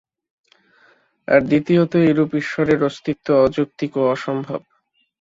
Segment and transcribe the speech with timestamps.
[1.27, 4.61] আর দ্বিতীয়ত এইরূপ ঈশ্বরের অস্তিত্ব অযৌক্তিক ও অসম্ভব।